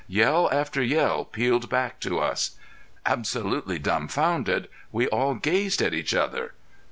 [0.07, 2.57] Yell after yell pealed back to us.
[3.05, 6.55] Absolutely dumfounded we all gazed at each other.